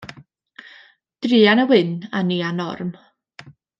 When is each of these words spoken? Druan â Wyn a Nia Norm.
Druan 1.23 1.61
â 1.65 1.65
Wyn 1.73 1.91
a 2.21 2.25
Nia 2.31 2.51
Norm. 2.61 2.89